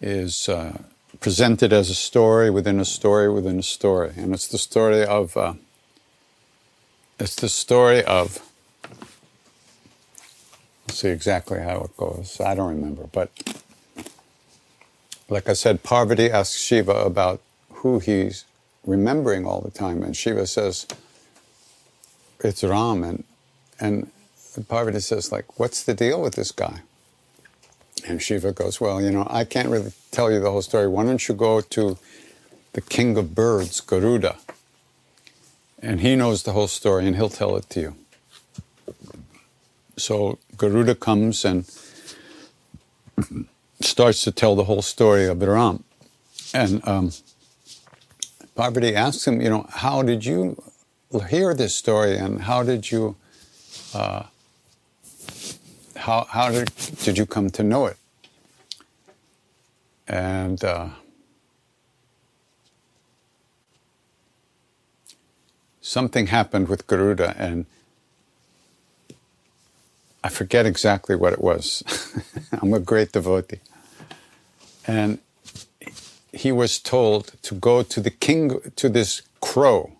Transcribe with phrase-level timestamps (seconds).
[0.00, 0.78] is uh,
[1.20, 5.36] presented as a story within a story within a story, and it's the story of
[5.36, 5.54] uh,
[7.18, 8.46] it's the story of.
[10.86, 12.40] Let's see exactly how it goes.
[12.40, 13.30] I don't remember, but
[15.28, 17.40] like I said, Parvati asks Shiva about
[17.74, 18.44] who he's
[18.84, 20.86] remembering all the time, and Shiva says
[22.42, 23.24] it's Ram, and
[23.78, 24.10] and
[24.68, 26.80] Parvati says like, "What's the deal with this guy?"
[28.06, 30.88] And Shiva goes, Well, you know, I can't really tell you the whole story.
[30.88, 31.98] Why don't you go to
[32.72, 34.36] the king of birds, Garuda?
[35.82, 37.96] And he knows the whole story and he'll tell it to you.
[39.96, 41.70] So Garuda comes and
[43.80, 45.84] starts to tell the whole story of Ram.
[46.52, 47.12] And um,
[48.54, 50.62] Parvati asks him, You know, how did you
[51.28, 53.16] hear this story and how did you.
[53.94, 54.24] Uh,
[56.00, 56.72] how, how did,
[57.02, 57.96] did you come to know it?
[60.08, 60.88] And uh,
[65.80, 67.66] something happened with Garuda, and
[70.24, 71.84] I forget exactly what it was.
[72.62, 73.60] I'm a great devotee.
[74.86, 75.18] And
[76.32, 79.92] he was told to go to the king, to this crow.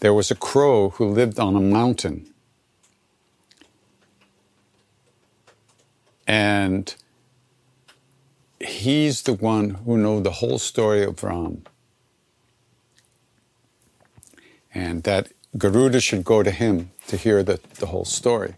[0.00, 2.26] There was a crow who lived on a mountain
[6.28, 6.94] And
[8.60, 11.64] he's the one who knows the whole story of Ram.
[14.74, 18.54] And that Garuda should go to him to hear the, the whole story.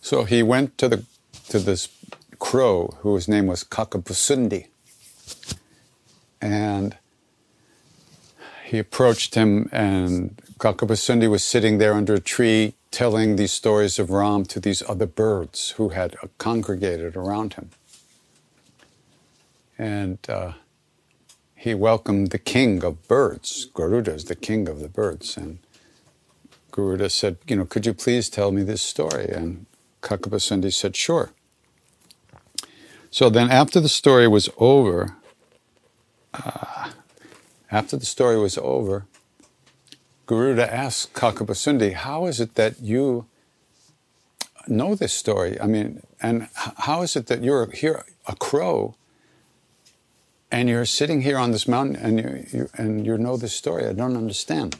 [0.00, 1.04] So he went to the
[1.48, 1.88] to this
[2.38, 4.68] crow whose name was Kakabhasundi.
[6.40, 6.96] And
[8.64, 14.08] he approached him and Kakabhasundi was sitting there under a tree telling these stories of
[14.08, 17.70] Ram to these other birds who had congregated around him.
[19.76, 20.52] And uh,
[21.56, 23.64] he welcomed the king of birds.
[23.74, 25.36] Garuda is the king of the birds.
[25.36, 25.58] And
[26.70, 29.28] Garuda said, You know, could you please tell me this story?
[29.28, 29.66] And
[30.00, 31.32] Kakabhasundi said, Sure.
[33.10, 35.16] So then, after the story was over,
[36.32, 36.90] uh,
[37.72, 39.06] after the story was over,
[40.26, 43.26] Garuda asked Kakabhasundi, How is it that you
[44.66, 45.60] know this story?
[45.60, 48.94] I mean, and how is it that you're here, a crow,
[50.50, 53.86] and you're sitting here on this mountain and you, you, and you know this story?
[53.86, 54.76] I don't understand.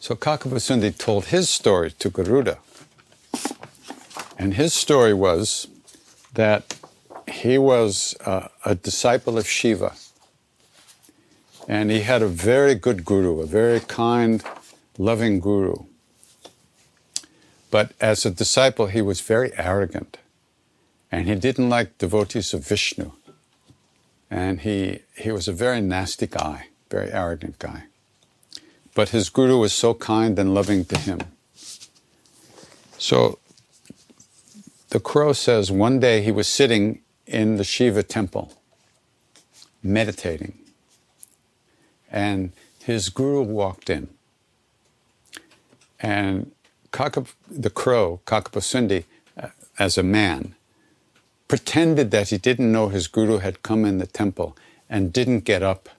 [0.00, 2.58] So Kakabhasundi told his story to Garuda.
[4.38, 5.68] And his story was
[6.34, 6.76] that
[7.28, 9.94] he was uh, a disciple of Shiva
[11.68, 14.42] and he had a very good guru, a very kind,
[14.98, 15.84] loving guru.
[17.70, 20.18] But as a disciple, he was very arrogant.
[21.10, 23.12] And he didn't like devotees of Vishnu.
[24.30, 27.84] And he, he was a very nasty guy, very arrogant guy.
[28.94, 31.20] But his guru was so kind and loving to him.
[32.98, 33.38] So
[34.90, 38.52] the crow says one day he was sitting in the Shiva temple
[39.82, 40.58] meditating.
[42.16, 42.52] And
[42.82, 44.08] his guru walked in.
[46.00, 46.52] And
[46.90, 49.04] Kakap, the crow, Kakapasundi,
[49.36, 49.48] uh,
[49.78, 50.54] as a man,
[51.46, 54.56] pretended that he didn't know his guru had come in the temple
[54.88, 55.90] and didn't get up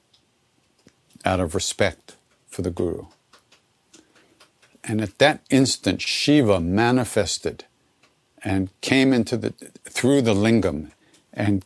[1.24, 2.16] out of respect
[2.48, 3.06] for the guru.
[4.84, 7.66] And at that instant, Shiva manifested
[8.44, 9.54] and came into the
[9.84, 10.92] through the lingam
[11.34, 11.64] and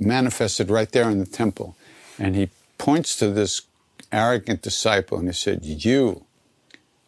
[0.00, 1.76] manifested right there in the temple.
[2.18, 2.48] And he
[2.78, 3.62] points to this
[4.12, 6.24] arrogant disciple and he said, You,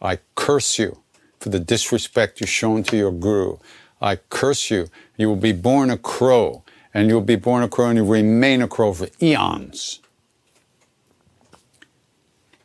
[0.01, 0.99] I curse you
[1.39, 3.57] for the disrespect you've shown to your guru.
[4.01, 4.89] I curse you.
[5.17, 6.63] You will be born a crow,
[6.93, 9.99] and you'll be born a crow and you remain a crow for eons.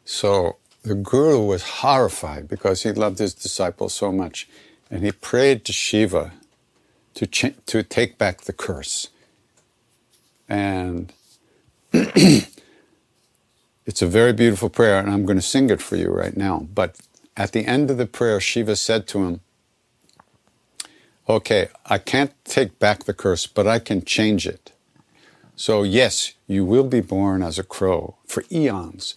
[0.05, 4.49] So the guru was horrified because he loved his disciple so much,
[4.91, 6.33] and he prayed to Shiva
[7.15, 9.09] to, ch- to take back the curse.
[10.49, 11.13] And
[13.87, 16.67] it's a very beautiful prayer, and I'm going to sing it for you right now.
[16.75, 16.97] But
[17.37, 19.41] at the end of the prayer, Shiva said to him,
[21.29, 24.73] Okay, I can't take back the curse, but I can change it.
[25.57, 29.15] So, yes, you will be born as a crow for eons,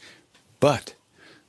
[0.59, 0.95] but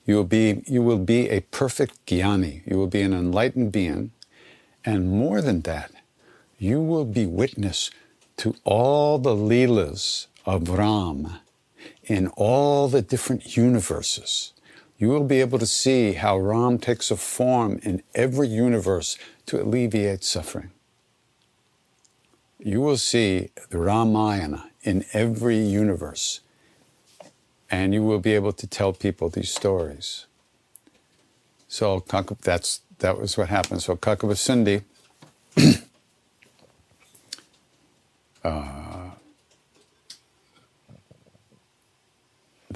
[0.04, 2.62] you will be, you will be a perfect jnani.
[2.66, 4.12] You will be an enlightened being.
[4.84, 5.92] And more than that,
[6.58, 7.90] you will be witness
[8.38, 11.40] to all the Leelas of Ram
[12.04, 14.52] in all the different universes.
[14.98, 19.62] You will be able to see how Ram takes a form in every universe to
[19.62, 20.70] alleviate suffering.
[22.58, 26.40] You will see the Ramayana in every universe
[27.70, 30.26] and you will be able to tell people these stories.
[31.68, 32.04] So
[32.42, 33.82] that's that was what happened.
[33.82, 34.82] So Kakavasundi
[38.44, 38.87] uh,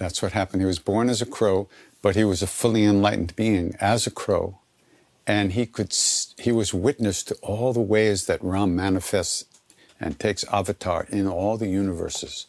[0.03, 0.63] that's what happened.
[0.63, 1.69] He was born as a crow,
[2.03, 4.59] but he was a fully enlightened being as a crow,
[5.27, 5.95] and he could
[6.39, 9.45] he was witness to all the ways that Ram manifests
[10.01, 12.47] and takes avatar in all the universes.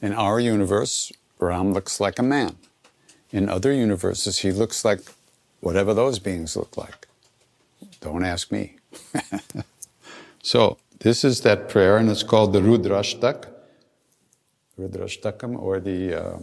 [0.00, 2.56] In our universe, Ram looks like a man.
[3.32, 5.00] In other universes, he looks like
[5.60, 7.08] whatever those beings look like.
[8.00, 8.76] Don't ask me.
[10.42, 13.46] so, this is that prayer, and it's called the Rudrashtak,
[14.78, 16.38] Rudrashtakam, or the, uh,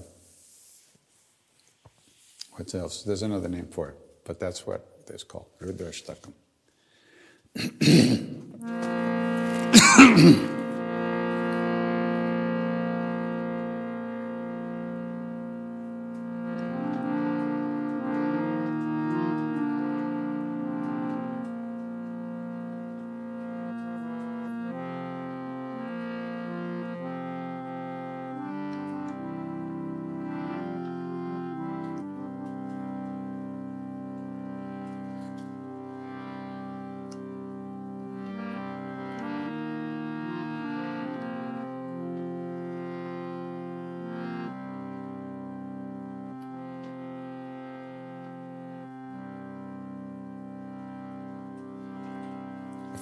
[2.52, 3.04] what else?
[3.04, 6.34] There's another name for it, but that's what it's called, Rudrashtakam.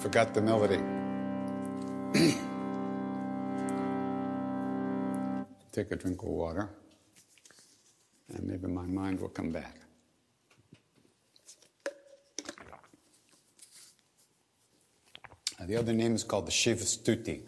[0.00, 0.80] Forgot the melody.
[5.72, 6.70] Take a drink of water,
[8.32, 9.76] and maybe my mind will come back.
[15.60, 17.42] Uh, the other name is called the Shiva Stuti.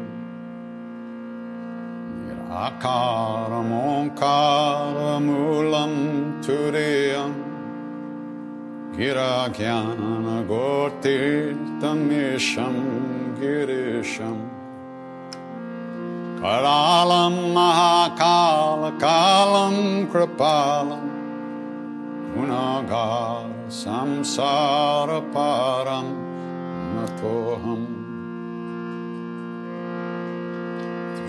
[2.63, 5.93] Akaram Omkaramulam
[6.41, 7.35] Turiyam
[8.95, 12.77] Giragyana Gortirtamisham
[13.37, 14.39] Girisham
[16.39, 21.05] Karalam Mahakala Kalam Kripalam
[22.33, 26.07] Gunagar Samsara Param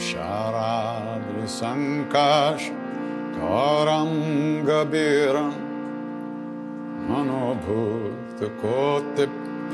[0.04, 1.03] Sharadrisankash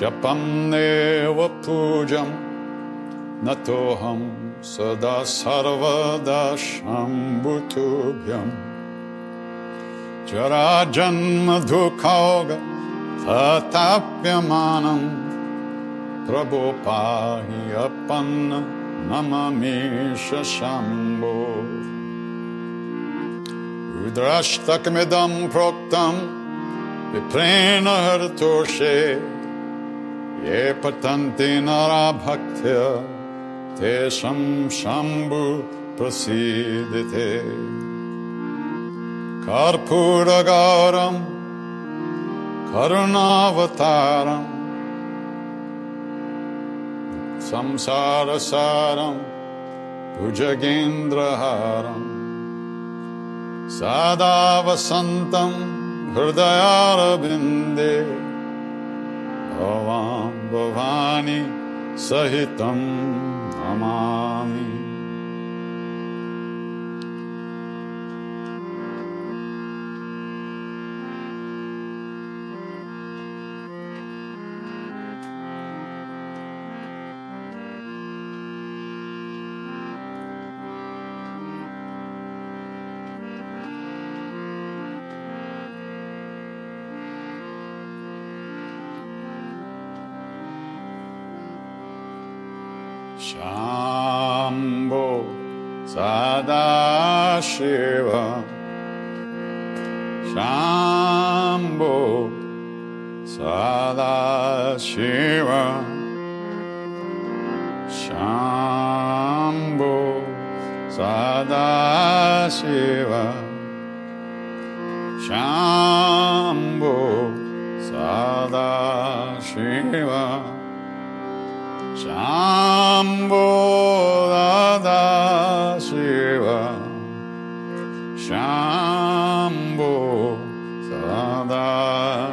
[0.00, 2.34] जपन्नेव पूजम्
[3.46, 4.20] न तोऽहं
[4.62, 8.50] सदा सर्वदा शम्भुतुभ्यम्।
[10.26, 12.58] जराजन्मदुःखौग
[13.22, 15.26] तताप्यमानम्
[16.26, 18.50] प्रभो पाहि अपन्न
[19.10, 21.44] नममीश शम्भो।
[24.06, 26.12] उद्रष्टकमिदं प्रोक्तं
[27.12, 29.14] विप्रेण हरतोषे
[30.48, 33.17] ये पतन्ति नरा भक्त्या
[33.78, 35.42] तेषं शम्भु
[35.98, 37.26] प्रसीदते।
[39.46, 41.18] कर्पूरगारं
[42.72, 44.48] करुणावतारम्
[47.50, 49.16] संसारसारं
[50.18, 52.04] भुजगेन्द्रहारम्
[53.78, 55.54] सदा वसन्तं
[56.18, 57.94] हृदयारविन्दे
[59.54, 61.40] भवां भवानी
[62.08, 62.78] सहितं
[63.68, 64.77] Amami.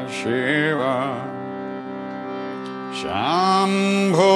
[0.10, 0.82] शिव।
[3.02, 4.32] श्याम्भो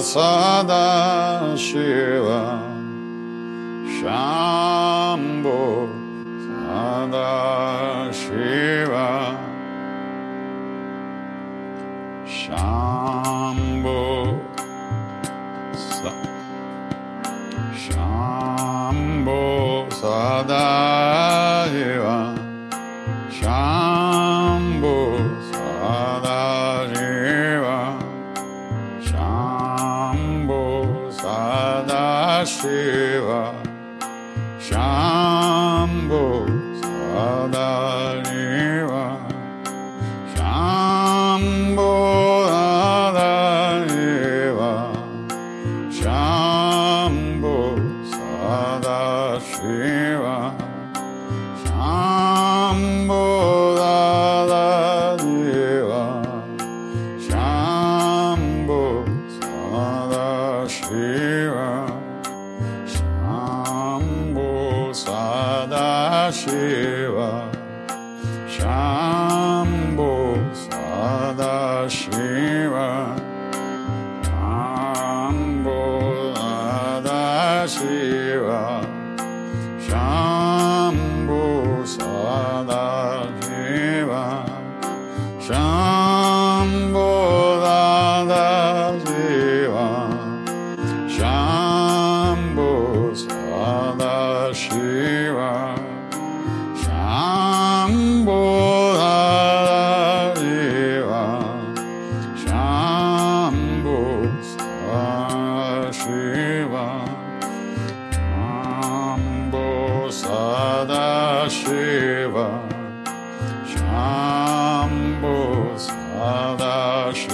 [0.00, 2.26] सदा Shiv.
[4.00, 4.51] Shyam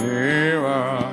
[0.08, 1.07] 平は。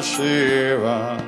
[0.00, 1.27] Shiva.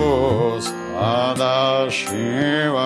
[0.00, 0.64] Bos
[0.96, 2.80] Adashiva.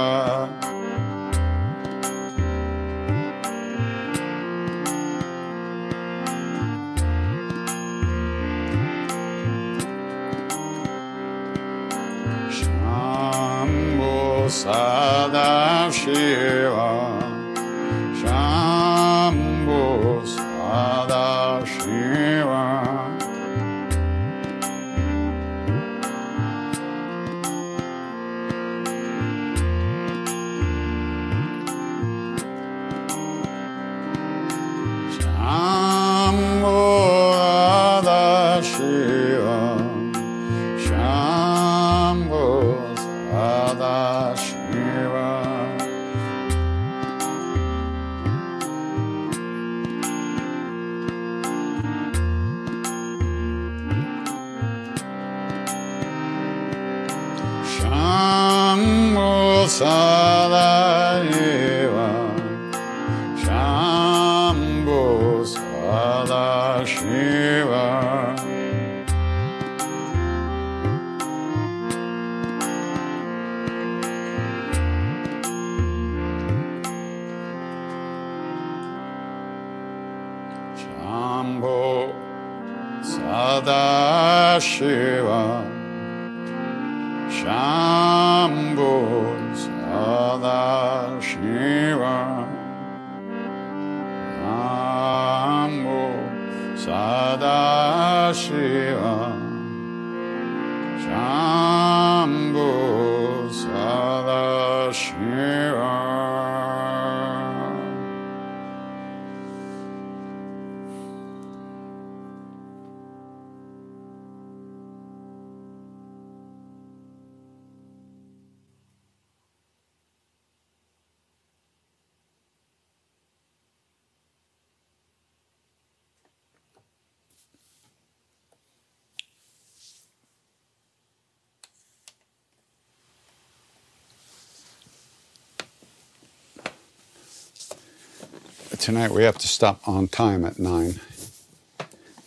[138.85, 141.01] Tonight we have to stop on time at 9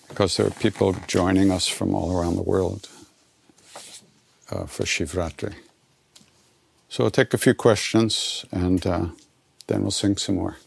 [0.10, 2.90] because there are people joining us from all around the world
[4.50, 5.54] uh, for Shivratri.
[6.90, 9.10] So we'll take a few questions and uh,
[9.68, 10.58] then we'll sing some more.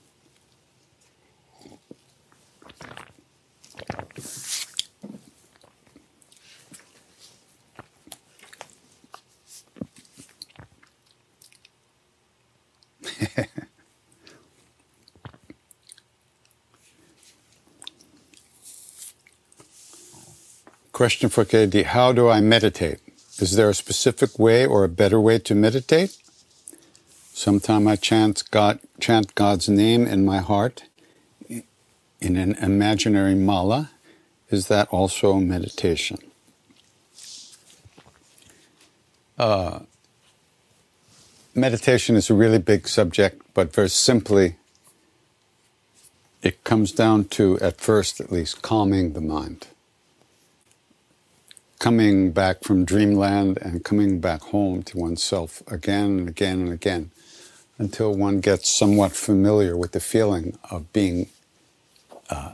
[21.00, 22.98] Question for KD How do I meditate?
[23.38, 26.18] Is there a specific way or a better way to meditate?
[27.32, 30.82] Sometimes I chant, God, chant God's name in my heart
[31.48, 33.92] in an imaginary mala.
[34.50, 36.18] Is that also meditation?
[39.38, 39.78] Uh,
[41.54, 44.56] meditation is a really big subject, but very simply,
[46.42, 49.66] it comes down to, at first at least, calming the mind
[51.80, 57.10] coming back from dreamland and coming back home to oneself again and again and again
[57.78, 61.26] until one gets somewhat familiar with the feeling of being
[62.28, 62.52] uh,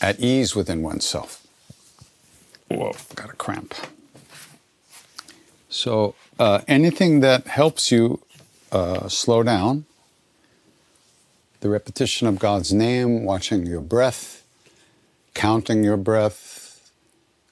[0.00, 1.44] at ease within oneself.
[2.68, 3.74] Whoa, got a cramp.
[5.68, 8.20] So, uh, anything that helps you
[8.70, 9.86] uh, slow down,
[11.60, 14.44] the repetition of God's name, watching your breath,
[15.34, 16.57] counting your breath,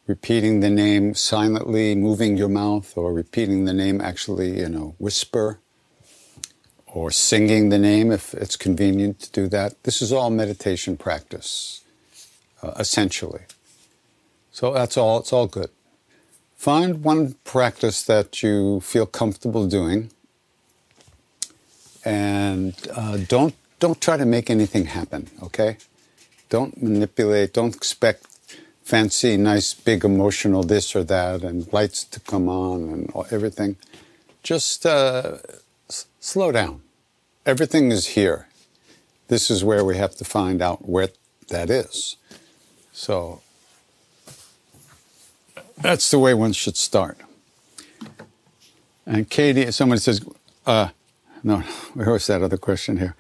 [0.06, 5.58] repeating the name silently, moving your mouth, or repeating the name actually in a whisper,
[6.86, 9.82] or singing the name if it's convenient to do that.
[9.82, 11.82] This is all meditation practice,
[12.62, 13.42] uh, essentially.
[14.52, 15.70] So that's all, it's all good.
[16.56, 20.10] Find one practice that you feel comfortable doing
[22.04, 25.76] and uh, don't, don't try to make anything happen, okay?
[26.48, 28.24] Don't manipulate, don't expect
[28.86, 33.76] fancy, nice, big emotional this or that, and lights to come on and everything.
[34.44, 35.38] Just uh,
[35.90, 36.82] s- slow down.
[37.44, 38.46] Everything is here.
[39.26, 41.08] This is where we have to find out where
[41.48, 42.16] that is.
[42.92, 43.40] So
[45.82, 47.18] that's the way one should start.
[49.04, 50.24] And Katie, someone says,
[50.64, 50.90] uh,
[51.42, 51.58] no,
[51.94, 53.16] where was that other question here?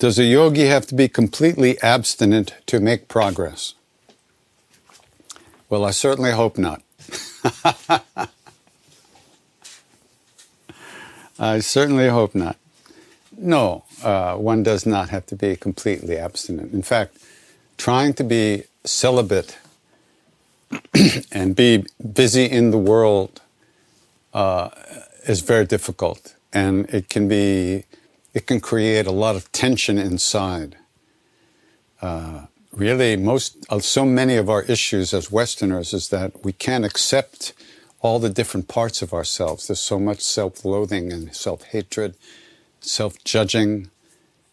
[0.00, 3.75] Does a yogi have to be completely abstinent to make progress?
[5.68, 6.82] Well, I certainly hope not.
[11.38, 12.56] I certainly hope not.
[13.36, 16.72] No, uh, one does not have to be completely abstinent.
[16.72, 17.18] In fact,
[17.76, 19.58] trying to be celibate
[21.32, 23.40] and be busy in the world
[24.32, 24.70] uh,
[25.26, 27.84] is very difficult, and it can be
[28.34, 30.76] it can create a lot of tension inside.
[32.00, 36.84] Uh, really, most uh, so many of our issues as Westerners is that we can't
[36.84, 37.54] accept
[38.00, 39.66] all the different parts of ourselves.
[39.66, 42.14] There's so much self-loathing and self-hatred,
[42.80, 43.90] self-judging,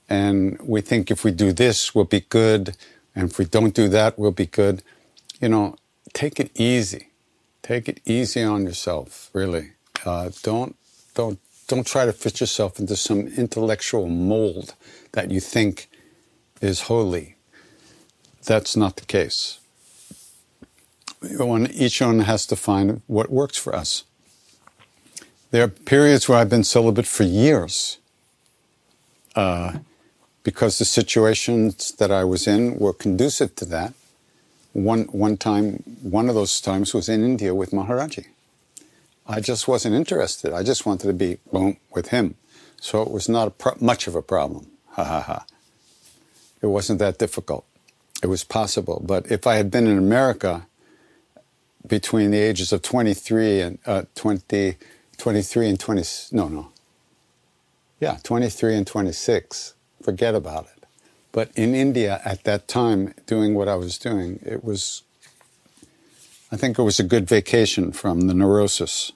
[0.10, 2.76] and we think if we do this, we'll be good,
[3.16, 4.82] and if we don't do that, we'll be good.
[5.42, 5.76] You know,
[6.14, 7.10] take it easy.
[7.62, 9.30] Take it easy on yourself.
[9.34, 9.72] Really,
[10.06, 10.76] uh, don't
[11.14, 14.76] don't don't try to fit yourself into some intellectual mold
[15.12, 15.90] that you think
[16.62, 17.33] is holy.
[18.46, 19.60] That's not the case.
[21.22, 24.04] One, each one has to find what works for us.
[25.52, 28.00] There are periods where I've been celibate for years
[29.36, 29.78] uh,
[30.44, 33.94] because the situations that I was in were conducive to that.
[34.74, 38.26] One, one time, one of those times was in India with Maharaji.
[39.28, 40.52] I just wasn't interested.
[40.54, 42.36] I just wanted to be boom with him.
[42.82, 44.68] So it was not pro- much of a problem.
[44.92, 45.46] Ha ha ha.
[46.62, 47.66] It wasn't that difficult.
[48.24, 49.04] It was possible.
[49.06, 50.68] But if I had been in America
[51.88, 54.78] between the ages of 23 and uh, 20,
[55.18, 56.70] 23 and 20, no, no.
[58.00, 60.86] Yeah, 23 and 26, forget about it.
[61.34, 65.04] But in India at that time, doing what I was doing, it was
[66.52, 69.12] I think it was a good vacation from the neurosis.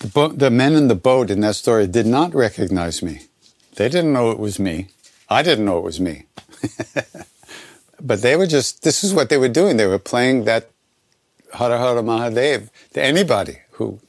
[0.00, 3.22] The, bo- the men in the boat in that story did not recognize me.
[3.76, 4.88] They didn't know it was me.
[5.28, 6.24] I didn't know it was me.
[8.00, 9.76] but they were just, this is what they were doing.
[9.76, 10.70] They were playing that
[11.54, 14.00] Hara Hara Mahadev to anybody who,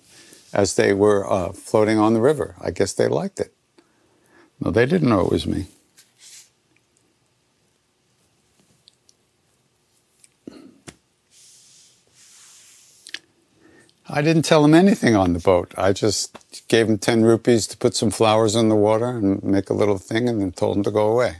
[0.53, 2.55] as they were uh, floating on the river.
[2.61, 3.53] I guess they liked it.
[4.59, 5.67] No, they didn't know it was me.
[14.09, 15.73] I didn't tell him anything on the boat.
[15.77, 19.69] I just gave him 10 rupees to put some flowers in the water and make
[19.69, 21.37] a little thing and then told him to go away.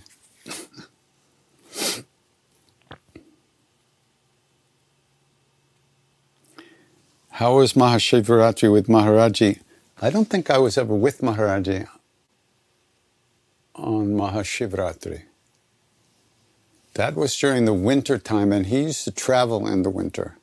[7.30, 9.60] How was Mahashivaratri with Maharaji?
[10.01, 11.88] I don't think I was ever with Maharaji
[13.75, 15.21] on Mahashivratri.
[16.95, 20.37] That was during the winter time, and he used to travel in the winter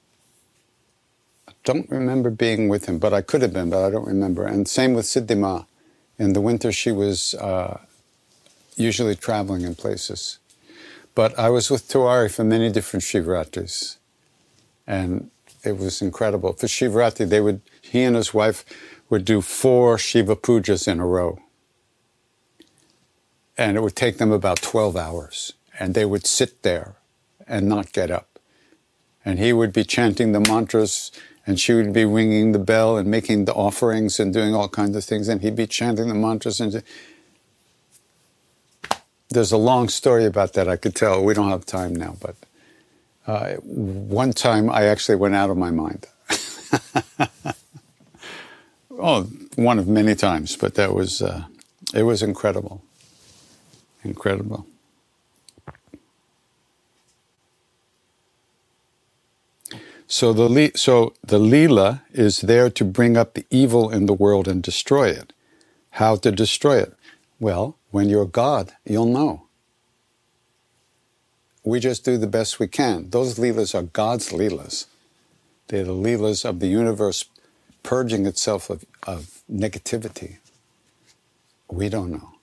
[1.64, 4.46] don't remember being with him, but I could have been, but I don't remember.
[4.46, 5.66] And same with Siddhima.
[6.18, 7.80] In the winter, she was uh,
[8.76, 10.38] usually traveling in places.
[11.14, 13.96] But I was with Tewari for many different Shivratris.
[14.86, 15.30] And
[15.64, 16.52] it was incredible.
[16.52, 18.64] For Shivratri, they would, he and his wife
[19.08, 21.40] would do four Shiva pujas in a row.
[23.56, 25.54] And it would take them about 12 hours.
[25.78, 26.96] And they would sit there
[27.46, 28.38] and not get up.
[29.24, 31.10] And he would be chanting the mantras
[31.46, 34.96] and she would be ringing the bell and making the offerings and doing all kinds
[34.96, 36.60] of things, and he'd be chanting the mantras.
[36.60, 36.82] And
[39.28, 41.22] there's a long story about that I could tell.
[41.22, 42.36] We don't have time now, but
[43.26, 46.06] uh, one time I actually went out of my mind.
[48.90, 49.24] oh,
[49.56, 51.44] one of many times, but that was uh,
[51.94, 52.82] it was incredible,
[54.02, 54.66] incredible.
[60.06, 64.46] So the, so the Leela is there to bring up the evil in the world
[64.46, 65.32] and destroy it.
[65.92, 66.94] How to destroy it?
[67.40, 69.46] Well, when you're God, you'll know.
[71.64, 73.10] We just do the best we can.
[73.10, 74.86] Those Leelas are God's Leelas.
[75.68, 77.24] They're the Leelas of the universe
[77.82, 80.38] purging itself of, of negativity.
[81.70, 82.34] We don't know.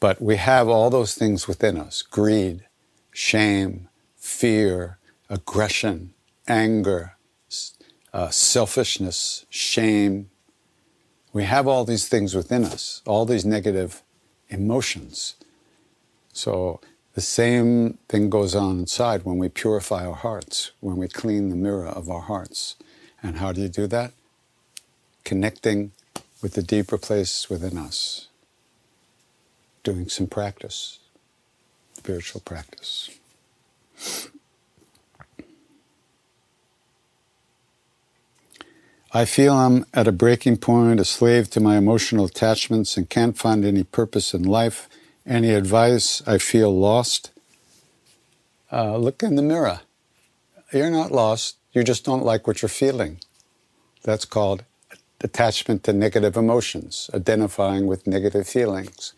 [0.00, 2.64] But we have all those things within us greed,
[3.12, 4.98] shame, fear,
[5.28, 6.14] aggression,
[6.46, 7.16] anger,
[8.12, 10.30] uh, selfishness, shame.
[11.32, 14.02] We have all these things within us, all these negative
[14.48, 15.34] emotions.
[16.32, 16.80] So
[17.14, 21.56] the same thing goes on inside when we purify our hearts, when we clean the
[21.56, 22.76] mirror of our hearts.
[23.22, 24.12] And how do you do that?
[25.24, 25.92] Connecting
[26.42, 28.28] with the deeper place within us,
[29.84, 30.98] doing some practice,
[31.94, 33.10] spiritual practice.
[39.14, 43.36] I feel I'm at a breaking point, a slave to my emotional attachments, and can't
[43.36, 44.88] find any purpose in life.
[45.26, 46.22] Any advice?
[46.26, 47.30] I feel lost.
[48.72, 49.80] Uh, look in the mirror.
[50.72, 51.58] You're not lost.
[51.74, 53.18] You just don't like what you're feeling.
[54.02, 54.64] That's called
[55.20, 59.12] attachment to negative emotions, identifying with negative feelings.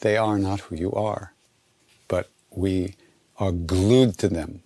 [0.00, 1.34] They are not who you are,
[2.08, 2.94] but we
[3.36, 4.62] are glued to them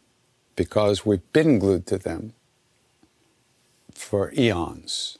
[0.54, 2.34] because we've been glued to them
[3.94, 5.18] for eons.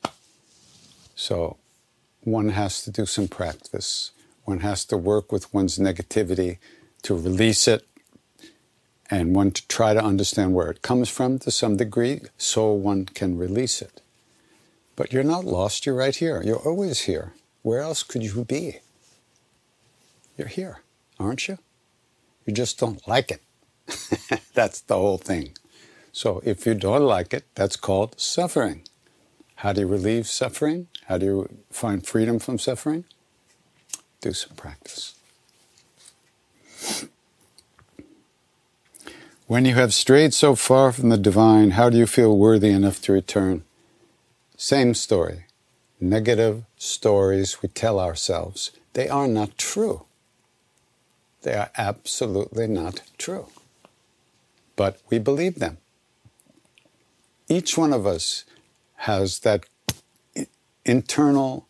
[1.15, 1.57] So
[2.23, 4.11] one has to do some practice.
[4.45, 6.59] One has to work with one's negativity
[7.03, 7.87] to release it
[9.11, 13.05] and one to try to understand where it comes from to some degree so one
[13.07, 14.01] can release it.
[14.97, 16.43] But you're not lost, you're right here.
[16.43, 17.35] You're always here.
[17.63, 18.81] Where else could you be?
[20.37, 20.81] You're here,
[21.19, 21.59] aren't you?
[22.47, 23.43] You just don't like it.
[24.55, 25.55] that's the whole thing.
[26.15, 28.83] So if you don't like it, that's called suffering.
[29.57, 30.87] How do you relieve suffering?
[31.07, 33.05] How do you find freedom from suffering?
[34.21, 35.17] Do some practice.
[39.49, 43.03] When you have strayed so far from the divine, how do you feel worthy enough
[43.03, 43.65] to return?
[44.57, 45.47] Same story.
[46.01, 48.71] Negative stories we tell ourselves.
[48.93, 50.07] They are not true.
[51.43, 53.49] They are absolutely not true.
[54.77, 55.79] But we believe them.
[57.55, 58.45] Each one of us
[58.97, 59.67] has that
[60.85, 61.69] internal,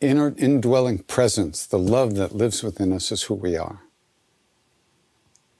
[0.00, 3.80] inner, indwelling presence, the love that lives within us is who we are.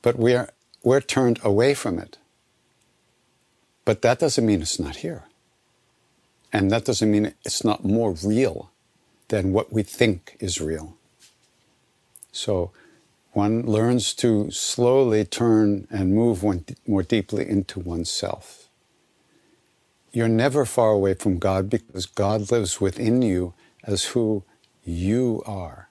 [0.01, 0.51] But we are,
[0.85, 2.19] we're turned away from it.
[3.85, 5.25] But that doesn't mean it's not here.
[6.53, 8.71] And that doesn't mean it's not more real
[9.27, 10.97] than what we think is real.
[12.31, 12.71] So
[13.33, 18.64] one learns to slowly turn and move one more deeply into oneself.
[20.15, 24.45] You're never far away from God because God lives within you as who
[24.85, 25.89] you are,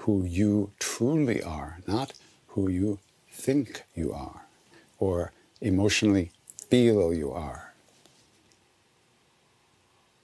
[0.00, 2.12] who you truly are, not
[2.48, 2.98] who you
[3.32, 4.44] think you are
[4.98, 6.30] or emotionally
[6.68, 7.72] feel you are.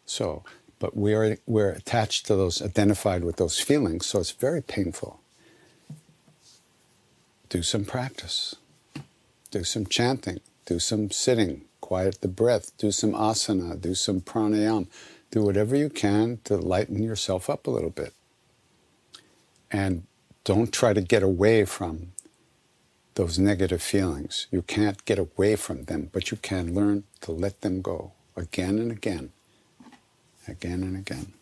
[0.05, 0.44] So,
[0.79, 5.18] but we are, we're attached to those, identified with those feelings, so it's very painful.
[7.48, 8.57] Do some practice,
[9.50, 14.87] do some chanting, do some sitting, quiet the breath, do some asana, do some pranayama,
[15.33, 18.14] do whatever you can to lighten yourself up a little bit.
[19.72, 20.05] And
[20.44, 22.12] don't try to get away from
[23.16, 24.46] those negative feelings.
[24.53, 28.79] You can't get away from them, but you can learn to let them go again
[28.79, 29.33] and again,
[30.46, 31.33] again and again.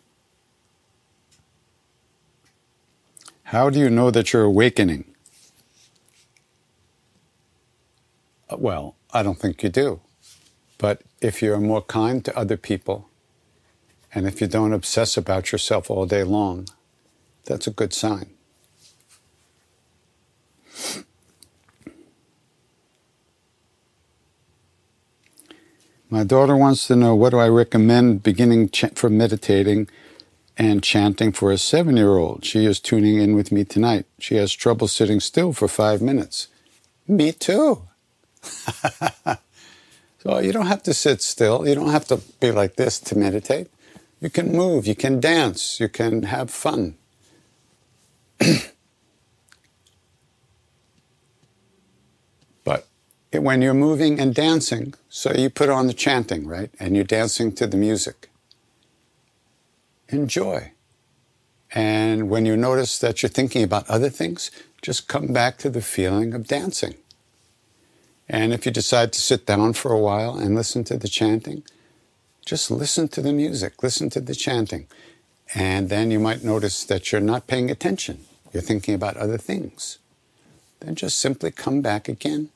[3.53, 5.15] How do you know that you're awakening?
[8.49, 10.01] Uh, well, I don't think you do.
[10.79, 13.09] But if you're more kind to other people,
[14.15, 16.69] and if you don't obsess about yourself all day long,
[17.45, 18.31] that's a good sign.
[26.11, 29.89] My daughter wants to know what do I recommend beginning ch- for meditating
[30.57, 32.45] and chanting for a seven year old.
[32.45, 34.07] She is tuning in with me tonight.
[34.19, 36.49] She has trouble sitting still for five minutes.
[37.07, 37.83] Me too.
[40.19, 41.67] so you don't have to sit still.
[41.67, 43.69] You don't have to be like this to meditate.
[44.21, 46.97] You can move, you can dance, you can have fun.
[52.65, 52.87] But
[53.33, 56.71] when you're moving and dancing, so you put on the chanting, right?
[56.81, 58.31] And you're dancing to the music.
[60.09, 60.73] Enjoy.
[61.73, 64.51] And when you notice that you're thinking about other things,
[64.81, 66.95] just come back to the feeling of dancing.
[68.29, 71.63] And if you decide to sit down for a while and listen to the chanting,
[72.45, 74.87] just listen to the music, listen to the chanting.
[75.55, 78.25] And then you might notice that you're not paying attention.
[78.53, 79.99] You're thinking about other things.
[80.81, 82.51] Then just simply come back again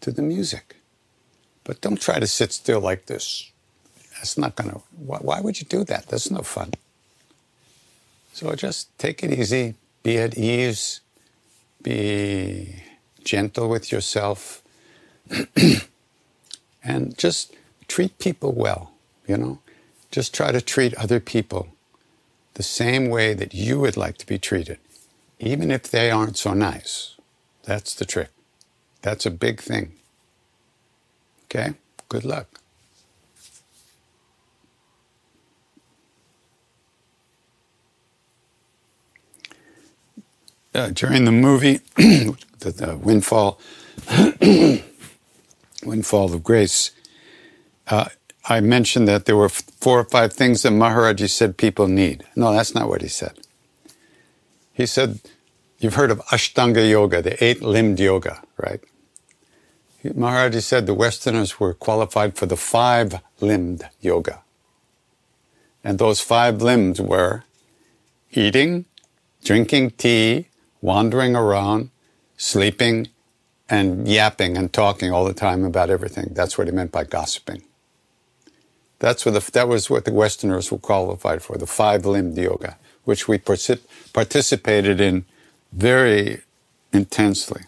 [0.00, 0.76] to the music.
[1.64, 3.50] But don't try to sit still like this.
[4.14, 6.08] That's not going to, why, why would you do that?
[6.08, 6.72] That's no fun.
[8.32, 11.00] So just take it easy, be at ease,
[11.82, 12.82] be
[13.24, 14.62] gentle with yourself,
[16.84, 17.54] and just
[17.88, 18.92] treat people well,
[19.26, 19.58] you know?
[20.10, 21.68] Just try to treat other people
[22.54, 24.78] the same way that you would like to be treated,
[25.38, 27.16] even if they aren't so nice.
[27.64, 28.30] That's the trick.
[29.02, 29.92] That's a big thing.
[31.44, 31.74] Okay?
[32.08, 32.60] Good luck.
[40.74, 43.58] Uh, during the movie, the, the Windfall,
[45.84, 46.90] Windfall of Grace,
[47.86, 48.08] uh,
[48.48, 52.24] I mentioned that there were four or five things that Maharaji said people need.
[52.34, 53.38] No, that's not what he said.
[54.72, 55.20] He said,
[55.80, 58.80] You've heard of Ashtanga Yoga, the eight limbed yoga, right?
[60.04, 64.42] Maharaji said the Westerners were qualified for the five limbed yoga.
[65.84, 67.44] And those five limbs were
[68.32, 68.86] eating,
[69.44, 70.48] drinking tea,
[70.80, 71.90] wandering around,
[72.36, 73.08] sleeping,
[73.68, 76.30] and yapping and talking all the time about everything.
[76.32, 77.62] That's what he meant by gossiping.
[78.98, 83.28] That's what the, that was what the Westerners were qualified for, the five-limbed yoga, which
[83.28, 85.24] we particip- participated in
[85.72, 86.42] very
[86.92, 87.62] intensely.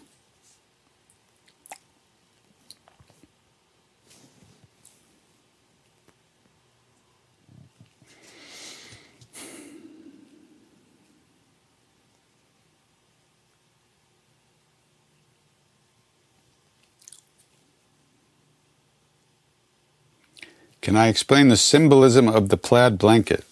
[20.81, 23.45] Can I explain the symbolism of the plaid blanket?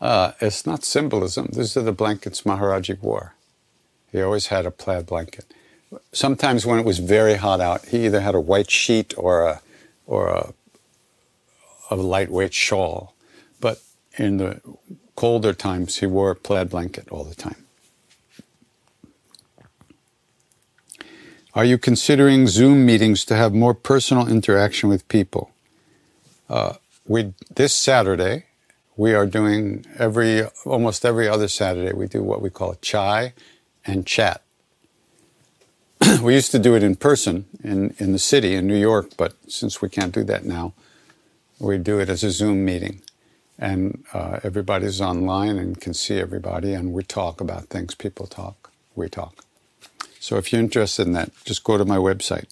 [0.00, 1.48] Uh, it's not symbolism.
[1.52, 3.34] These are the blankets Maharaji wore.
[4.10, 5.46] He always had a plaid blanket.
[6.12, 9.62] Sometimes when it was very hot out, he either had a white sheet or a,
[10.06, 10.52] or a,
[11.90, 13.14] a lightweight shawl.
[13.60, 13.80] But
[14.18, 14.60] in the
[15.16, 17.64] colder times, he wore a plaid blanket all the time.
[21.54, 25.51] Are you considering Zoom meetings to have more personal interaction with people?
[26.48, 26.74] Uh,
[27.06, 28.46] we this Saturday
[28.96, 33.34] we are doing every almost every other Saturday we do what we call chai
[33.84, 34.42] and chat.
[36.22, 39.34] we used to do it in person in, in the city in New York, but
[39.48, 40.72] since we can't do that now,
[41.60, 43.02] we do it as a Zoom meeting.
[43.58, 47.94] And uh, everybody's online and can see everybody, and we talk about things.
[47.94, 49.44] People talk, we talk.
[50.20, 52.46] So if you're interested in that, just go to my website.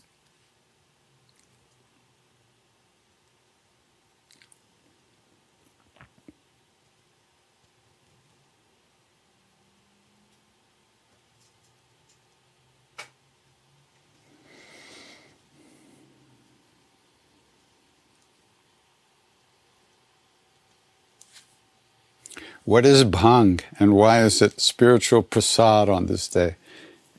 [22.70, 26.54] What is bhang and why is it spiritual prasad on this day?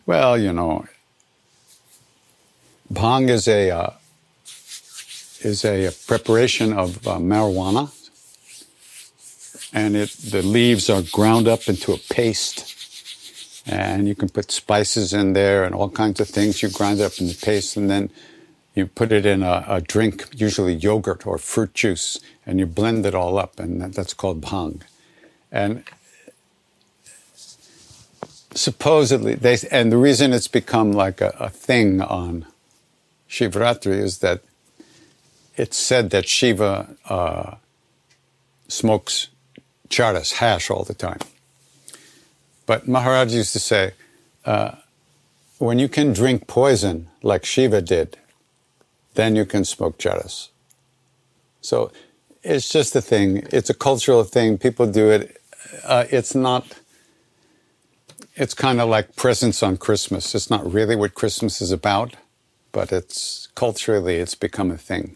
[0.06, 0.86] Well, you know,
[2.90, 3.90] bhang is a uh,
[5.42, 7.92] is a preparation of uh, marijuana,
[9.74, 12.58] and it the leaves are ground up into a paste,
[13.68, 16.64] and you can put spices in there and all kinds of things.
[16.64, 18.10] You grind it up in the paste, and then
[18.74, 23.06] you put it in a, a drink, usually yogurt or fruit juice, and you blend
[23.06, 24.84] it all up, and that, that's called bhang.
[25.52, 25.84] And
[28.54, 32.46] supposedly, they, and the reason it's become like a, a thing on
[33.30, 34.42] Shivratri is that
[35.58, 37.56] it's said that Shiva uh,
[38.68, 39.28] smokes
[39.90, 41.20] charas, hash, all the time.
[42.66, 43.92] But Maharaj used to say,
[44.46, 44.76] uh,
[45.58, 48.18] when you can drink poison like Shiva did,
[49.16, 50.50] then you can smoke charas.
[51.62, 51.92] So
[52.44, 53.46] it's just a thing.
[53.52, 54.58] It's a cultural thing.
[54.58, 55.41] People do it
[55.84, 56.80] uh, it's not.
[58.36, 60.34] It's kind of like presents on Christmas.
[60.34, 62.16] It's not really what Christmas is about,
[62.72, 65.16] but it's culturally it's become a thing.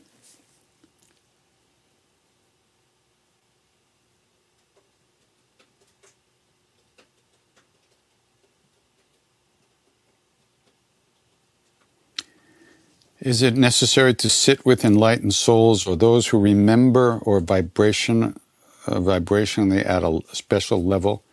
[13.21, 18.39] Is it necessary to sit with enlightened souls or those who remember or vibration
[18.87, 21.23] uh, vibrationally at a special level.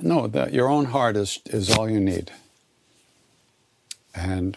[0.00, 2.32] No, that your own heart is, is all you need.
[4.14, 4.56] And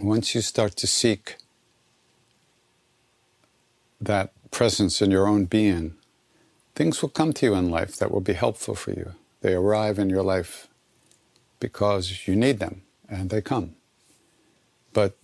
[0.00, 1.36] once you start to seek
[4.00, 5.94] that presence in your own being,
[6.74, 9.14] things will come to you in life that will be helpful for you.
[9.40, 10.68] They arrive in your life
[11.60, 13.74] because you need them and they come.
[14.92, 15.16] But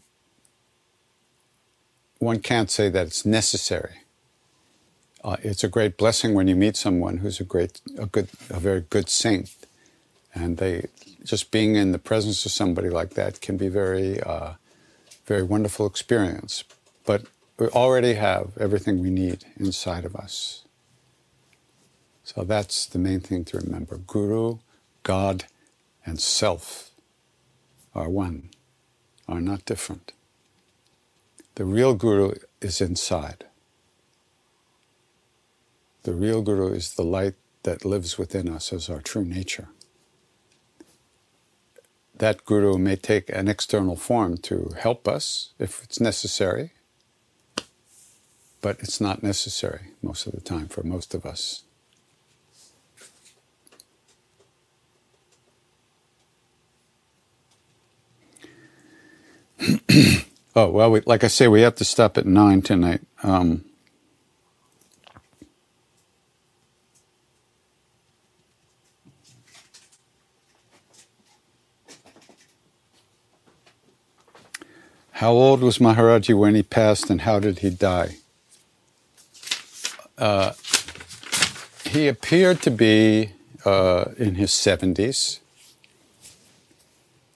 [2.18, 4.03] one can't say that it's necessary
[5.25, 8.61] uh, it's a great blessing when you meet someone who's a great, a good, a
[8.61, 9.51] very good saint,
[10.35, 10.89] and they
[11.25, 14.55] just being in the presence of somebody like that can be very, uh,
[15.27, 16.64] very wonderful experience.
[17.07, 17.27] But
[17.59, 20.64] we already have everything we need inside of us.
[22.25, 23.99] So that's the main thing to remember.
[23.99, 24.59] Guru,
[25.03, 25.45] God,
[26.07, 26.91] and self
[27.95, 28.51] are one,
[29.29, 30.12] are not different.
[31.57, 33.45] The real guru is inside.
[36.05, 39.68] The real Guru is the light that lives within us as our true nature.
[42.14, 46.72] That Guru may take an external form to help us if it's necessary,
[48.61, 51.62] but it's not necessary most of the time for most of us.
[60.55, 63.00] oh, well, we, like I say, we have to stop at nine tonight.
[63.22, 63.64] Um,
[75.18, 78.16] How old was Maharaji when he passed and how did he die?
[80.18, 80.52] uh,
[81.86, 83.32] he appeared to be
[83.64, 85.40] uh, in his 70s.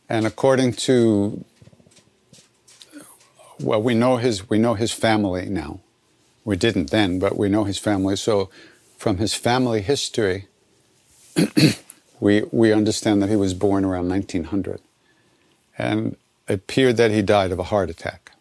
[0.09, 1.45] And according to,
[3.61, 5.81] well, we know his, we know his family now.
[6.45, 8.17] We didn't then, but we know his family.
[8.17, 8.49] So
[8.97, 10.47] from his family history,
[12.21, 14.81] we, we understand that he was born around 1900.
[15.77, 16.17] And
[16.49, 18.33] appeared that he died of a heart attack.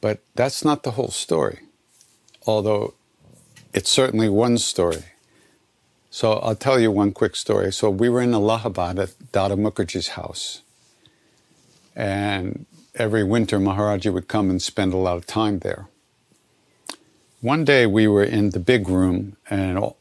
[0.00, 1.60] But that's not the whole story,
[2.46, 2.94] although
[3.72, 5.04] it's certainly one story.
[6.10, 7.72] So I'll tell you one quick story.
[7.72, 10.60] So we were in Allahabad at Dada Mukherjee's house.
[11.96, 15.88] And every winter, Maharaji would come and spend a lot of time there.
[17.40, 19.94] One day we were in the big room, and a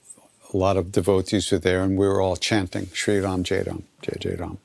[0.54, 4.18] lot of devotees were there, and we were all chanting Sri Ram Jai Ram, Jai
[4.20, 4.58] Jai Ram.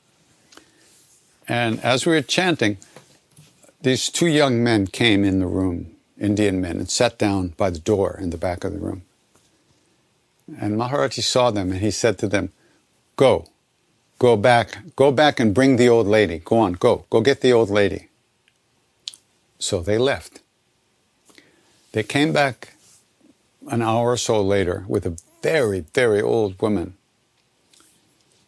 [1.47, 2.77] And as we were chanting,
[3.81, 7.79] these two young men came in the room, Indian men, and sat down by the
[7.79, 9.03] door in the back of the room.
[10.59, 12.51] And Maharaji saw them and he said to them,
[13.15, 13.47] Go,
[14.19, 16.39] go back, go back and bring the old lady.
[16.43, 18.07] Go on, go, go get the old lady.
[19.59, 20.41] So they left.
[21.91, 22.73] They came back
[23.69, 26.95] an hour or so later with a very, very old woman.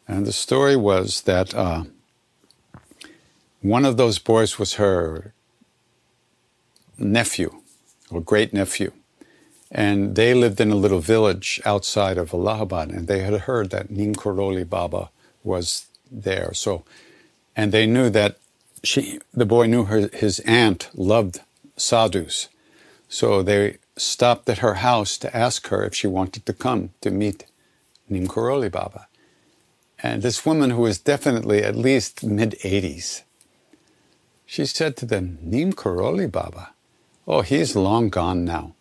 [0.07, 1.83] And the story was that uh,
[3.61, 5.33] one of those boys was her
[6.97, 7.61] nephew
[8.09, 8.91] or great nephew.
[9.71, 13.91] And they lived in a little village outside of Allahabad, and they had heard that
[13.91, 15.09] Neem Baba
[15.43, 16.53] was there.
[16.53, 16.83] So,
[17.55, 18.39] and they knew that
[18.83, 21.41] she, the boy knew her, his aunt loved
[21.77, 22.47] sadhus.
[23.07, 27.11] So they stopped at her house to ask her if she wanted to come to
[27.11, 27.45] meet
[28.07, 29.07] Neem Baba.
[30.01, 33.23] And this woman, who was definitely at least mid 80s,
[34.49, 36.71] she said to them, Neem Karoli Baba.
[37.27, 38.73] Oh, he's long gone now.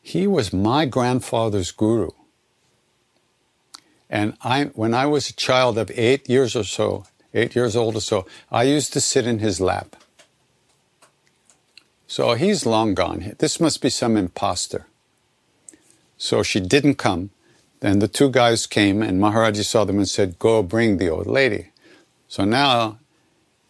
[0.00, 2.08] He was my grandfather's guru.
[4.08, 7.04] And I, when I was a child of eight years or so,
[7.34, 9.94] eight years old or so, I used to sit in his lap.
[12.06, 13.34] So he's long gone.
[13.40, 14.86] This must be some impostor.
[16.16, 17.28] So she didn't come.
[17.80, 21.26] Then the two guys came, and Maharaji saw them and said, Go bring the old
[21.26, 21.72] lady.
[22.26, 22.99] So now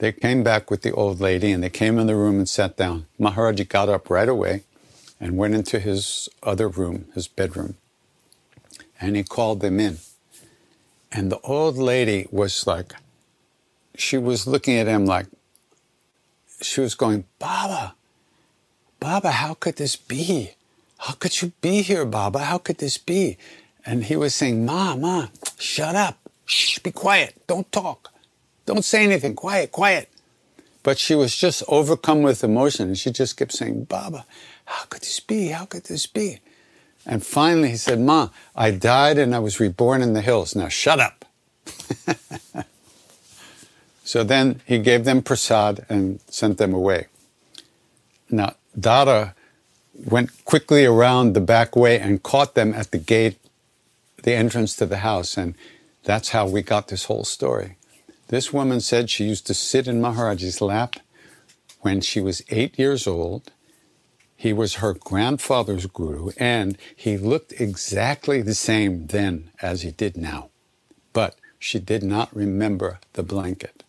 [0.00, 2.76] they came back with the old lady and they came in the room and sat
[2.76, 3.06] down.
[3.20, 4.64] Maharaji got up right away
[5.20, 7.76] and went into his other room, his bedroom,
[8.98, 9.98] and he called them in.
[11.12, 12.94] And the old lady was like,
[13.94, 15.26] she was looking at him like,
[16.62, 17.94] she was going, Baba,
[19.00, 20.52] Baba, how could this be?
[20.98, 22.38] How could you be here, Baba?
[22.38, 23.36] How could this be?
[23.84, 25.28] And he was saying, Ma, Ma,
[25.58, 26.18] shut up.
[26.46, 27.34] Shh, be quiet.
[27.46, 28.09] Don't talk.
[28.70, 29.34] Don't say anything.
[29.34, 30.08] Quiet, quiet.
[30.84, 34.24] But she was just overcome with emotion and she just kept saying, Baba,
[34.64, 35.48] how could this be?
[35.48, 36.38] How could this be?
[37.04, 40.54] And finally he said, Ma, I died and I was reborn in the hills.
[40.54, 41.24] Now shut up.
[44.04, 47.08] so then he gave them prasad and sent them away.
[48.30, 49.34] Now, Dada
[50.06, 53.40] went quickly around the back way and caught them at the gate,
[54.22, 55.36] the entrance to the house.
[55.36, 55.56] And
[56.04, 57.74] that's how we got this whole story.
[58.30, 60.94] This woman said she used to sit in Maharaji's lap
[61.80, 63.50] when she was eight years old.
[64.36, 70.16] He was her grandfather's guru, and he looked exactly the same then as he did
[70.16, 70.50] now.
[71.12, 73.82] But she did not remember the blanket.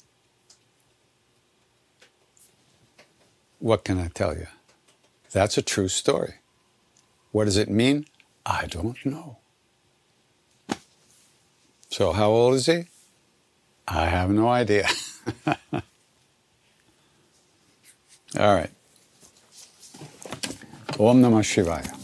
[3.60, 4.48] What can I tell you?
[5.32, 6.34] That's a true story.
[7.32, 8.08] What does it mean?
[8.44, 9.38] I don't know.
[11.90, 12.86] So, how old is he?
[13.94, 14.88] I have no idea.
[18.40, 18.70] All right.
[20.98, 22.01] Om Namah Shivaya.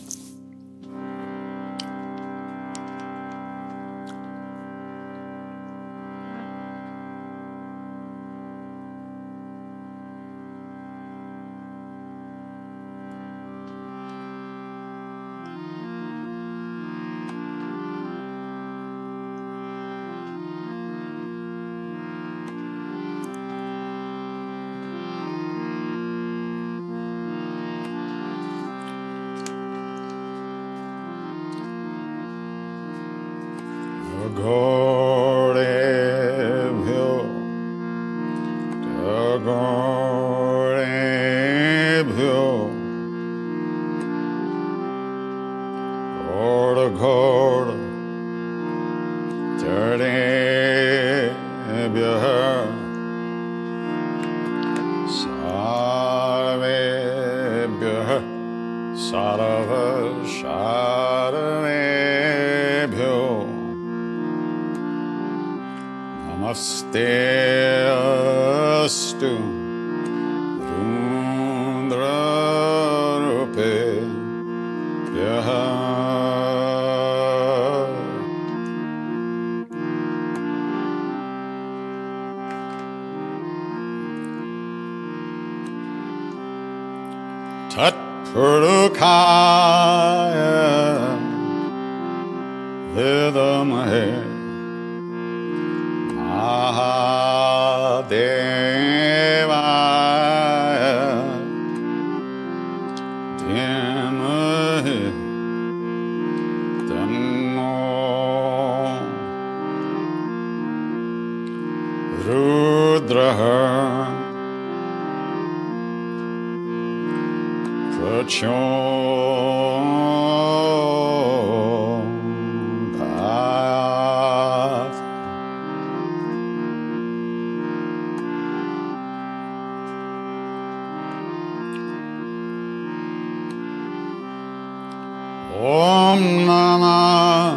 [135.55, 137.55] Om Namah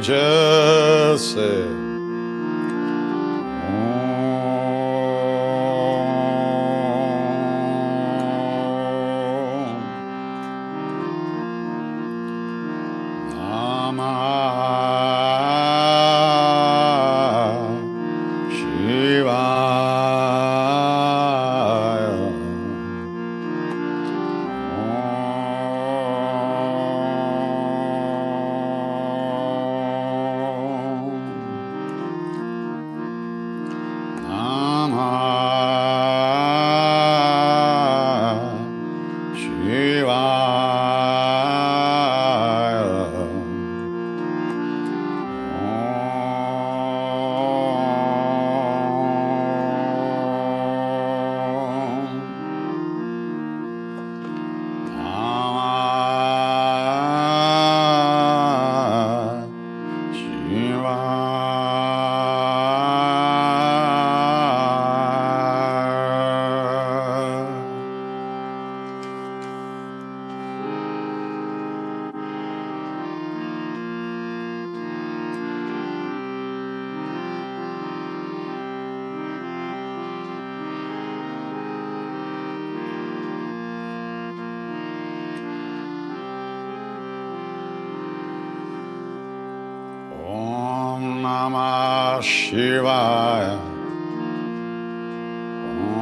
[0.04, 1.73] just say
[92.24, 93.46] शिवाय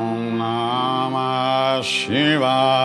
[0.01, 2.80] ॐ नमः शिवाय।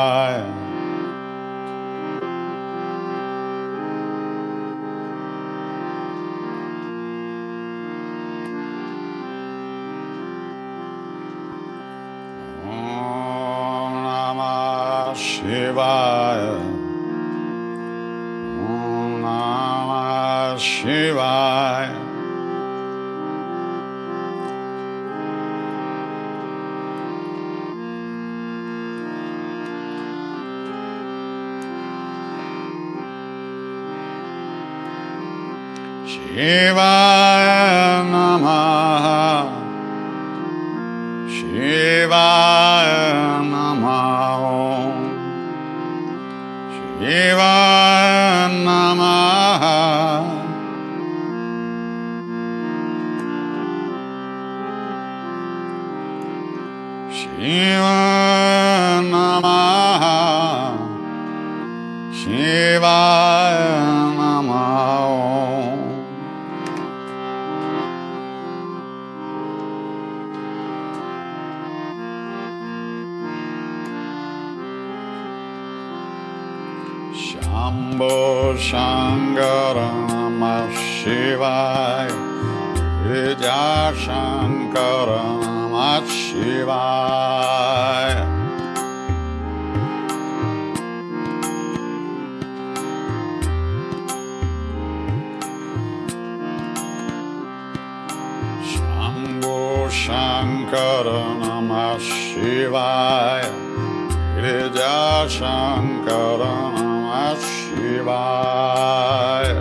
[107.76, 109.60] Shivaya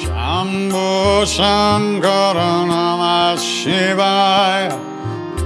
[0.00, 4.76] Shambhu Shankara Namah Shivaya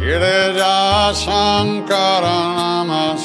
[0.00, 3.16] Girija Shankara Namah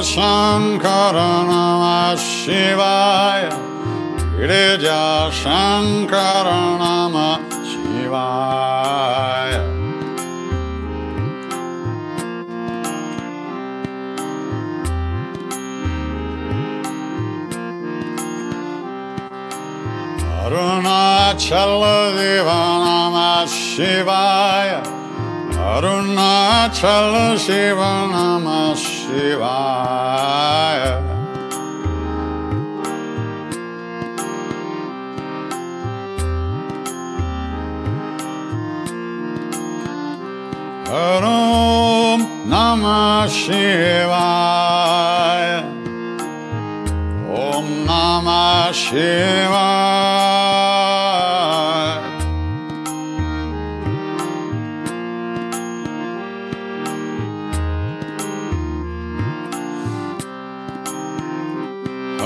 [0.00, 3.50] Shankara Namah Shivaya
[4.38, 9.64] Girija Shankara Namah Shivaya
[20.78, 24.82] Arunachala Deva Namah Shivaya
[25.52, 29.58] Arunachala Shiva Namah वा
[42.48, 45.58] ॐ शिवाय।
[47.38, 50.97] ॐ नमः शिवाय।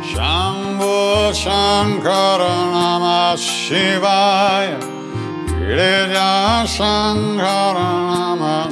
[0.01, 0.95] Shambhu
[1.35, 4.79] Shankara Namah Shivaya
[6.65, 8.71] Shankara Namah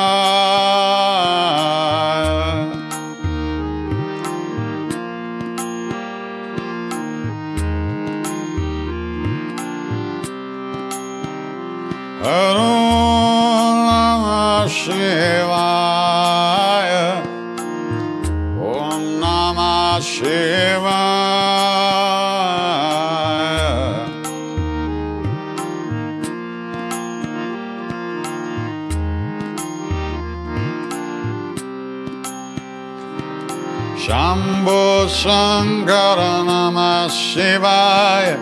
[35.21, 38.41] Shankara Namah Shivaya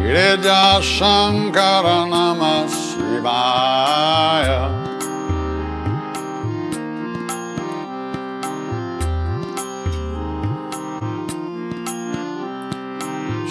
[0.00, 4.72] Girija Shankara Namah Shivaya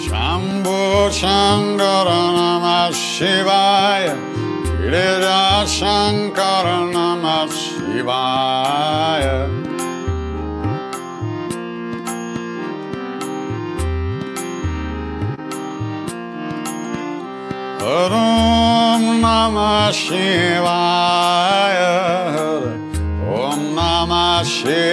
[0.02, 4.18] Shambhu Shankara Namah Shivaya
[4.82, 9.63] Girija Shankara Namah Shivaya
[17.84, 21.80] ॐ नमः शिवाय
[23.38, 24.83] ॐ नमः शिवाय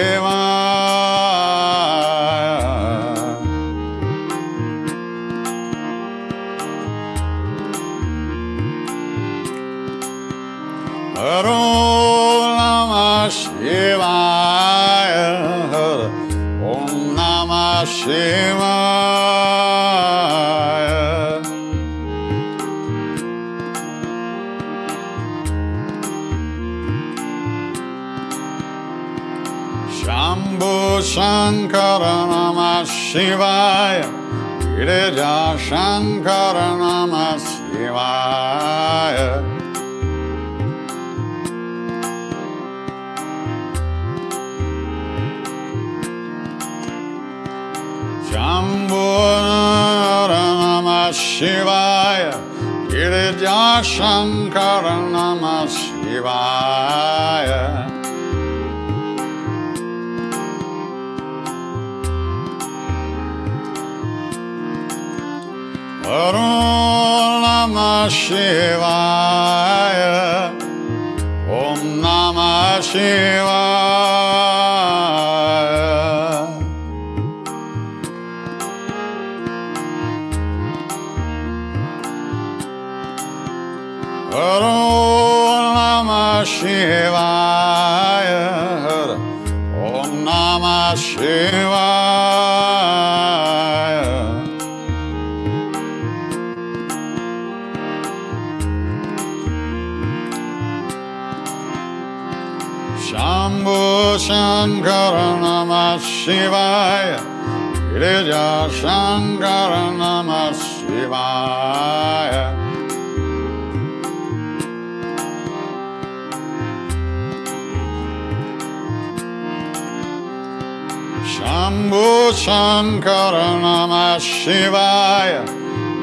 [121.62, 125.46] Shambhu Shankara Namah Shivaya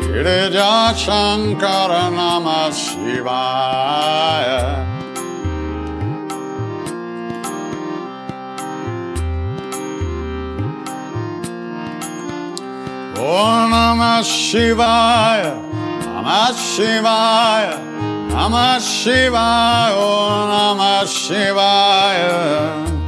[0.08, 4.62] Girija Shankara Namah Shivaya
[13.18, 15.60] Om Namah Shivaya,
[16.06, 17.76] Namah Shivaya,
[18.32, 22.99] Namah Shivaya, Om Namah Shivaya.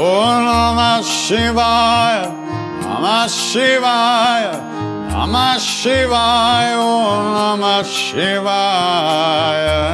[0.00, 2.32] Om Namah Shivaya,
[2.80, 4.56] Namah Shivaya,
[5.12, 9.84] Namah Shivaya, Om Namah Shivaya.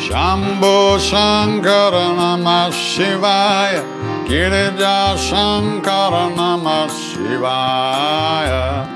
[0.00, 3.84] Shambhu Shankara Namah Shivaya
[4.24, 8.93] Girija Shankara Namah Shivaya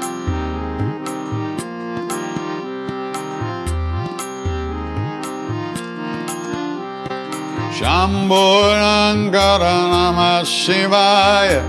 [7.78, 11.62] Shambhu Shankara Namah Shivaya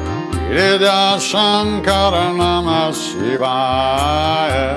[0.49, 4.67] Girija Shankara Namah Shivaya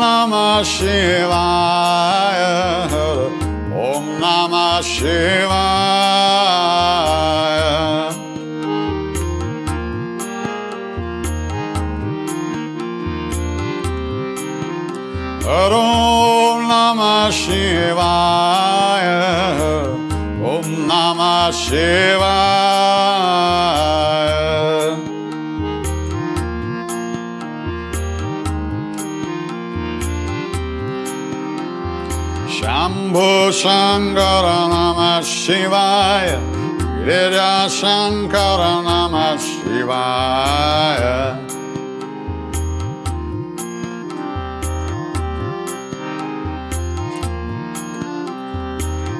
[0.00, 2.54] Namah Shivaya
[3.76, 5.58] Om Namah Shivaya
[15.70, 19.06] नम शिवाय
[20.48, 22.28] ॐ नमः शिवाय।
[32.58, 36.40] शम्भो शङ्कर नमः शिवाय।
[37.04, 41.47] गिरिजाशङ्कर नमः शिवाय।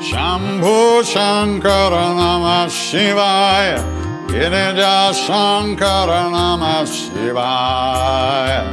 [0.09, 3.81] Shambhu Shankara Namah Shivaya
[4.29, 8.65] Girija Shankara Namah Shivaya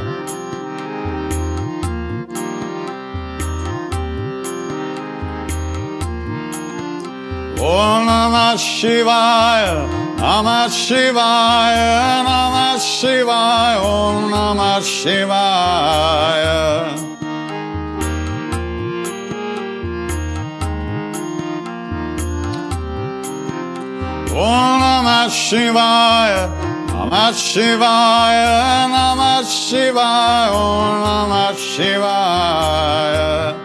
[7.58, 16.06] Om Namah Shivaya, Namah Shivaya, Namah Shivaya, Om Namah Shivaya.
[24.36, 26.52] Om Namah Shivaya,
[26.92, 33.56] Namah Shivaya, Namah Shivaya, Om Namah Shivaya.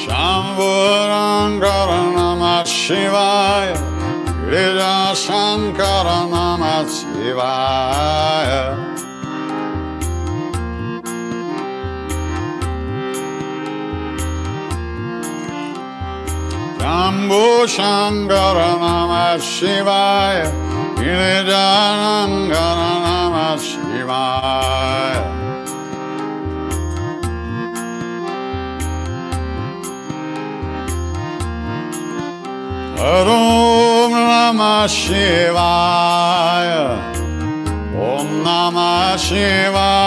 [0.00, 3.76] Shambhurankara Namah Shivaya
[4.48, 8.85] Girija Shankara Namah Shivaya
[16.86, 20.46] Shambhu Shankara Namah Shivaya
[20.94, 21.66] Girija
[21.98, 25.26] Shankara Namah Shivaya
[33.02, 36.86] Om Namah Shivaya
[37.98, 40.06] Om Namah Shivaya.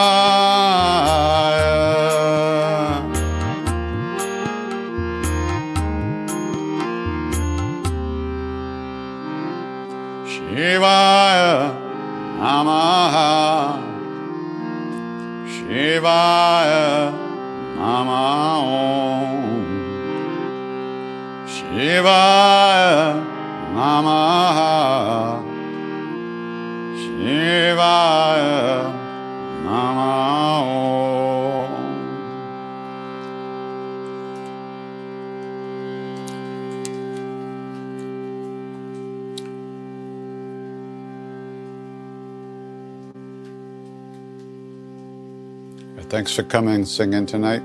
[46.31, 47.61] Thanks for coming, singing tonight,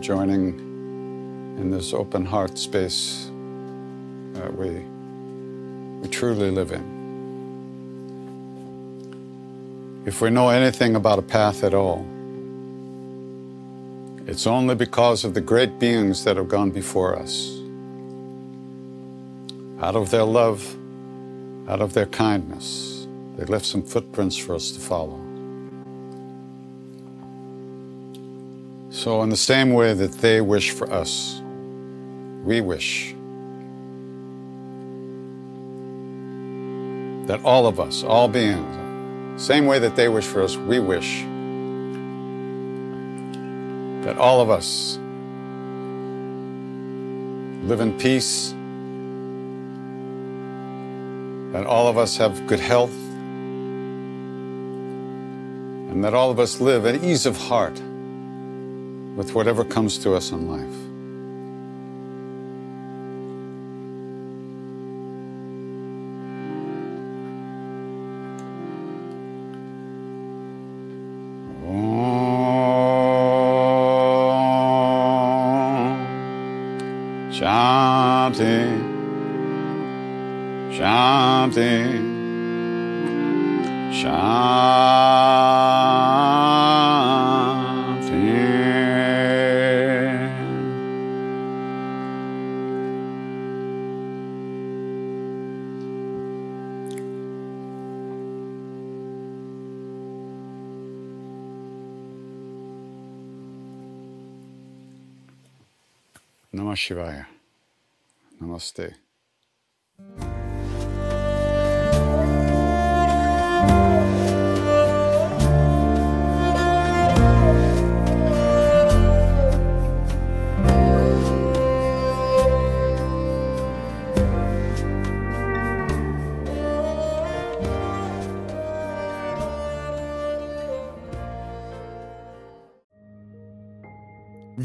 [0.00, 0.58] joining
[1.56, 3.30] in this open heart space
[4.32, 4.80] that we,
[6.00, 6.82] we truly live in.
[10.04, 12.04] If we know anything about a path at all,
[14.26, 17.56] it's only because of the great beings that have gone before us.
[19.80, 20.76] Out of their love,
[21.68, 25.25] out of their kindness, they left some footprints for us to follow.
[29.06, 31.40] So, in the same way that they wish for us,
[32.42, 33.14] we wish
[37.28, 38.66] that all of us, all beings,
[39.40, 41.20] same way that they wish for us, we wish
[44.04, 44.98] that all of us
[47.68, 48.50] live in peace,
[51.52, 52.90] that all of us have good health,
[55.92, 57.80] and that all of us live at ease of heart
[59.16, 60.62] with whatever comes to us in life.
[77.36, 78.64] Shanti,
[80.70, 82.06] Shanti.
[106.86, 107.26] Shivaya.
[108.40, 108.94] Namaste.